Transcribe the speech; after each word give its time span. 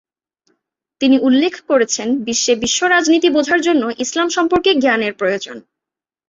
তিনি 1.01 1.17
উল্লেখ 1.19 1.53
করেছেন 1.69 2.07
বিশ্বে 2.25 2.53
বিশ্ব 2.55 2.79
রাজনীতি 2.87 3.29
বোঝার 3.29 3.59
জন্য 3.61 3.83
ইসলাম 3.99 4.27
সম্পর্কে 4.29 4.71
জ্ঞানের 4.75 5.13
প্রয়োজন। 5.13 5.57